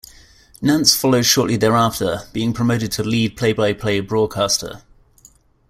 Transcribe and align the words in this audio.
Nantz 0.63 0.97
followed 0.97 1.27
shortly 1.27 1.57
thereafter, 1.57 2.23
being 2.33 2.53
promoted 2.53 2.91
to 2.93 3.03
lead 3.03 3.37
play-by-play 3.37 3.99
broadcaster. 3.99 4.81